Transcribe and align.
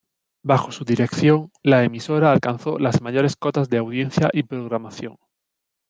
Bajo 0.43 0.71
su 0.71 0.83
dirección, 0.83 1.51
la 1.61 1.83
emisora 1.83 2.31
alcanzó 2.31 2.79
las 2.79 3.01
mayores 3.03 3.35
cotas 3.35 3.69
de 3.69 3.77
audiencia 3.77 4.31
y 4.33 4.41
programación. 4.41 5.17